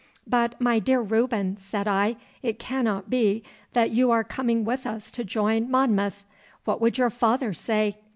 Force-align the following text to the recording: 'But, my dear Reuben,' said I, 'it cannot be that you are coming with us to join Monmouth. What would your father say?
'But, 0.25 0.59
my 0.59 0.79
dear 0.79 0.99
Reuben,' 0.99 1.57
said 1.59 1.87
I, 1.87 2.15
'it 2.41 2.57
cannot 2.57 3.07
be 3.11 3.43
that 3.73 3.91
you 3.91 4.09
are 4.09 4.23
coming 4.23 4.65
with 4.65 4.87
us 4.87 5.11
to 5.11 5.23
join 5.23 5.69
Monmouth. 5.69 6.23
What 6.65 6.81
would 6.81 6.97
your 6.97 7.11
father 7.11 7.53
say? 7.53 7.99